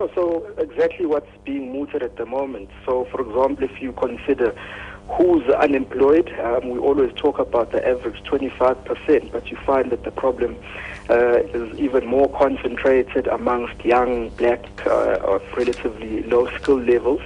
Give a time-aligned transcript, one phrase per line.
[0.00, 2.70] So exactly what's being mooted at the moment.
[2.86, 4.54] So for example, if you consider
[5.08, 10.12] who's unemployed, um, we always talk about the average 25%, but you find that the
[10.12, 10.56] problem
[11.10, 17.20] uh, is even more concentrated amongst young black uh, of relatively low skill levels.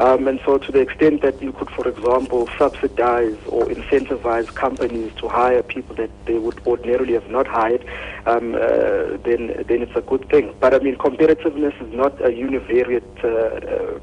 [0.00, 5.12] Um, and so to the extent that you could, for example, subsidize or incentivize companies
[5.20, 7.84] to hire people that they would ordinarily have not hired,
[8.24, 10.54] um, uh, then, then it's a good thing.
[10.58, 14.00] But I mean, competitiveness is not a univariate uh,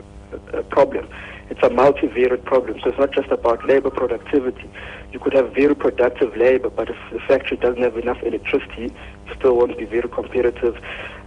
[0.55, 1.09] uh, problem.
[1.49, 2.79] It's a multivariate problem.
[2.83, 4.69] So it's not just about labor productivity.
[5.13, 8.93] You could have very productive labor, but if the factory doesn't have enough electricity,
[9.27, 10.77] you still won't be very competitive.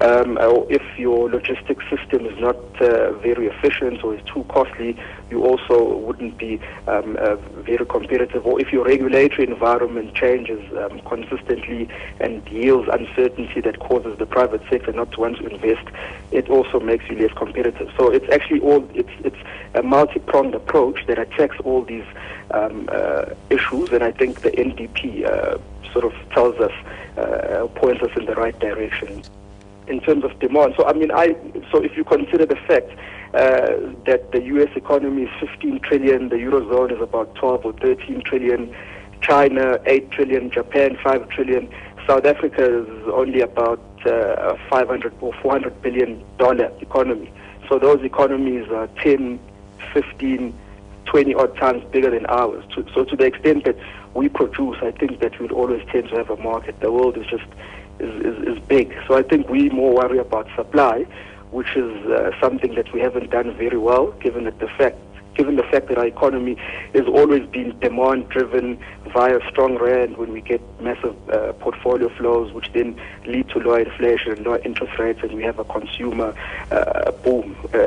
[0.00, 4.98] Um, or if your logistics system is not uh, very efficient or is too costly,
[5.30, 8.44] you also wouldn't be um, uh, very competitive.
[8.46, 11.88] Or if your regulatory environment changes um, consistently
[12.20, 15.86] and yields uncertainty that causes the private sector not to want to invest,
[16.30, 17.88] it also makes you less competitive.
[17.98, 19.36] So it's actually all it's it's
[19.74, 22.04] a multi-pronged approach that attacks all these
[22.52, 25.58] um, uh, issues, and I think the NDP uh,
[25.92, 26.72] sort of tells us,
[27.16, 29.22] uh, points us in the right direction
[29.86, 30.74] in terms of demand.
[30.76, 31.34] So I mean, I
[31.72, 32.90] so if you consider the fact
[33.34, 34.70] uh, that the U.S.
[34.76, 38.74] economy is 15 trillion, the eurozone is about 12 or 13 trillion,
[39.20, 41.68] China 8 trillion, Japan 5 trillion,
[42.06, 47.30] South Africa is only about uh, 500 or 400 billion dollar economy.
[47.68, 49.38] So those economies are 10,
[49.92, 50.58] 15,
[51.06, 52.64] 20 odd times bigger than ours.
[52.94, 53.76] So to the extent that
[54.14, 56.80] we produce, I think that we'd always tend to have a market.
[56.80, 57.44] The world is just
[57.98, 58.94] is, is, is big.
[59.06, 61.02] So I think we more worry about supply,
[61.50, 64.96] which is uh, something that we haven't done very well, given that the fact
[65.34, 66.56] given the fact that our economy
[66.94, 68.78] has always been demand driven
[69.12, 73.80] via strong rand when we get massive uh, portfolio flows which then lead to lower
[73.80, 76.34] inflation and lower interest rates and we have a consumer
[76.70, 77.56] uh, boom.
[77.66, 77.78] Uh,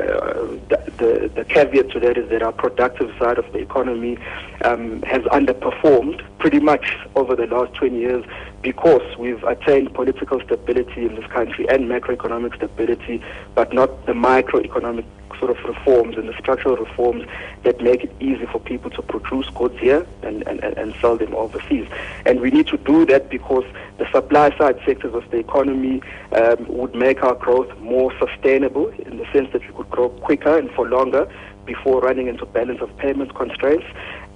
[0.68, 4.16] the, the, the, caveat to that is that our productive side of the economy
[4.64, 8.24] um, has underperformed pretty much over the last 20 years
[8.62, 13.22] because we've attained political stability in this country and macroeconomic stability,
[13.54, 15.04] but not the microeconomic
[15.38, 17.24] sort of reforms and the structural reforms
[17.62, 21.34] that make it easy for people to produce goods here and, and, and sell them
[21.34, 21.88] overseas.
[22.26, 23.64] And we need to do that because
[23.98, 26.02] the supply side sectors of the economy
[26.32, 30.58] um, would make our growth more sustainable in the sense that we could grow quicker
[30.58, 31.28] and for longer
[31.64, 33.86] before running into balance of payments constraints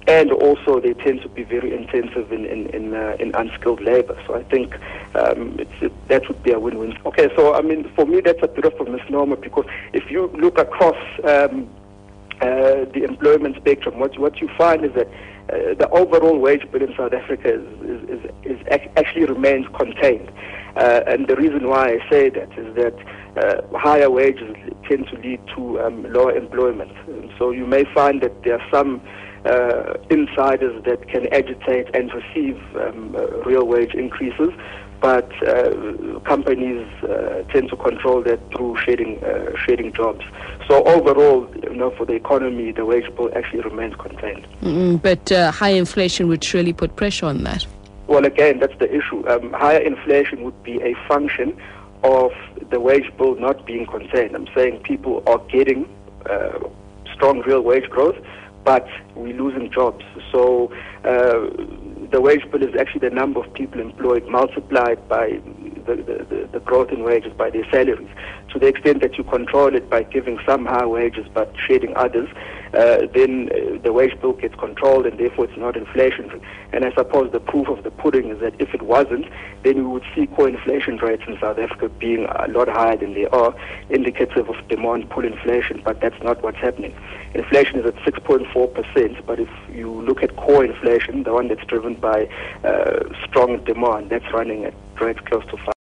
[0.07, 4.17] and also they tend to be very intensive in in in, uh, in unskilled labor.
[4.25, 4.75] So I think
[5.15, 6.97] um, it, that would be a win-win.
[7.05, 10.27] Okay, so I mean for me that's a bit of a misnomer because if you
[10.27, 11.69] look across um,
[12.41, 16.83] uh, the employment spectrum, what what you find is that uh, the overall wage bill
[16.83, 18.67] in South Africa is, is, is, is
[18.97, 20.31] actually remains contained.
[20.75, 22.95] Uh, and the reason why I say that is that
[23.35, 24.55] uh, higher wages
[24.87, 26.91] tend to lead to um, lower employment.
[27.07, 29.01] And so you may find that there are some
[29.45, 34.49] uh, insiders that can agitate and receive um, uh, real wage increases,
[35.01, 36.85] but uh, companies
[37.53, 40.25] tend to control that through shading, uh, shading jobs.
[40.67, 41.47] So overall,
[41.79, 44.45] know, for the economy, the wage bill actually remains contained.
[44.61, 44.97] Mm-hmm.
[44.97, 47.65] But uh, high inflation would surely put pressure on that.
[48.07, 49.27] Well, again, that's the issue.
[49.27, 51.59] Um, higher inflation would be a function
[52.03, 52.31] of
[52.69, 54.35] the wage bill not being contained.
[54.35, 55.87] I'm saying people are getting
[57.19, 58.15] strong real wage growth,
[58.63, 60.05] but we're losing jobs.
[60.31, 60.71] So
[61.03, 61.49] uh,
[62.11, 65.41] the wage bill is actually the number of people employed multiplied by
[65.85, 68.09] the, the, the, growth in wages by their salaries.
[68.53, 72.29] To the extent that you control it by giving some higher wages but shading others,
[72.73, 76.41] uh, then uh, the wage bill gets controlled and therefore it's not inflationary.
[76.71, 79.25] And I suppose the proof of the pudding is that if it wasn't,
[79.63, 83.13] then we would see core inflation rates in South Africa being a lot higher than
[83.13, 83.55] they are,
[83.89, 86.95] indicative of demand pull inflation, but that's not what's happening.
[87.33, 91.95] Inflation is at 6.4%, but if you look at core inflation, the one that's driven
[91.95, 92.29] by
[92.63, 95.73] uh, strong demand, that's running at rates close to 5